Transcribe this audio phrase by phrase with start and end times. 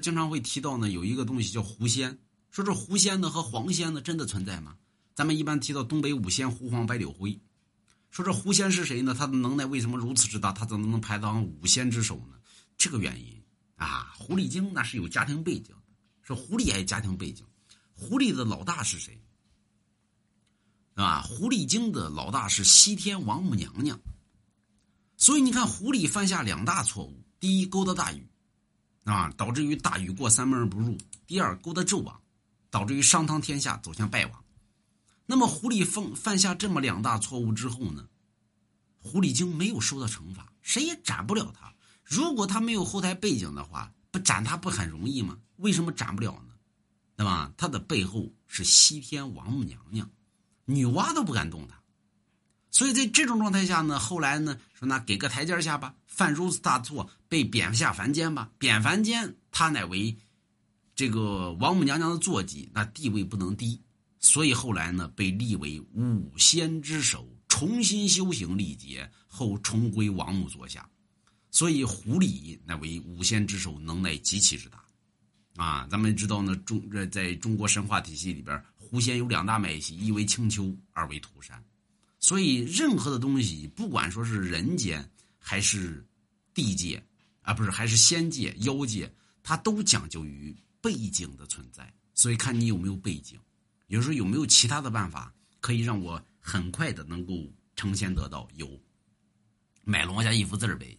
[0.00, 2.18] 经常会提到呢，有一个东西叫狐仙，
[2.50, 4.76] 说这狐仙呢和黄仙呢真的存在吗？
[5.14, 7.40] 咱们一般提到东北五仙狐黄白柳灰，
[8.10, 9.14] 说这狐仙是谁呢？
[9.14, 10.52] 他的能耐为什么如此之大？
[10.52, 12.38] 他怎么能排到五仙之首呢？
[12.76, 13.42] 这个原因
[13.76, 15.82] 啊，狐狸精那是有家庭背景的，
[16.22, 17.44] 说狐狸还有家庭背景，
[17.92, 19.20] 狐狸的老大是谁？
[20.94, 23.98] 啊，狐狸精的老大是西天王母娘娘。
[25.16, 28.28] 所以你看，狐狸犯下两大错误：第一，勾搭大禹，
[29.04, 30.96] 啊，导致于大禹过三门而不入；
[31.26, 32.20] 第二，勾搭纣王，
[32.70, 34.44] 导致于商汤天下走向败亡。
[35.26, 38.08] 那么，狐狸犯犯下这么两大错误之后呢，
[38.98, 41.72] 狐狸精没有受到惩罚，谁也斩不了他。
[42.02, 45.38] 如果他没有后台背景的话，不斩他不很容易吗？
[45.56, 46.54] 为什么斩不了呢？
[47.16, 47.52] 对吧？
[47.56, 50.10] 他的背后是西天王母娘娘，
[50.64, 51.80] 女娲都不敢动他。
[52.74, 58.50] 所以在这种状态下呢，后来呢说那给个台阶下吧，犯如此大错，被贬下凡间吧。
[58.58, 60.16] 贬凡间，他乃为
[60.96, 63.80] 这个王母娘娘的坐骑，那地位不能低。
[64.18, 70.84] 所以后来呢，被立为五仙之首，重新修行历劫后，重归王母座下。
[71.52, 74.82] 所以狐狸乃为五仙之首，能耐极其之大。
[75.54, 81.62] 啊，咱们知道呢，中这在中国神话体系里边，狐仙有两大脉系，一为青丘，二为涂山。
[82.24, 85.06] 所以，任何的东西，不管说是人间
[85.38, 86.02] 还是
[86.54, 87.04] 地界，
[87.42, 91.92] 啊，不是还是仙界、妖界，它都讲究于背景的存在。
[92.14, 93.38] 所以，看你有没有背景，
[93.88, 97.34] 有时候有没有其他的办法可以让我很快的能够
[97.76, 98.48] 成仙得道？
[98.54, 98.80] 有，
[99.82, 100.96] 买龙家一幅字儿呗。